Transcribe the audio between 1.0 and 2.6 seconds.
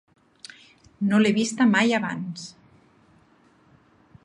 No l'he vista mai abans.